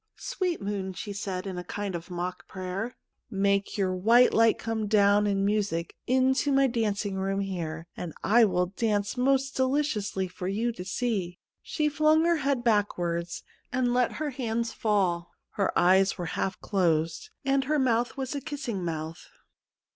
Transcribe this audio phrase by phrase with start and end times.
[0.31, 2.95] 'Sweet moon,' she said in a kind of mock prayer,'
[3.49, 8.45] make your white light come down in music into my dancing room here, and I
[8.45, 13.27] will dance most deliciously for you to see.' She flung her head backward
[13.71, 18.41] and let her hands fall; her eyes were half closed, and her mouth was a
[18.41, 19.27] kissing mouth.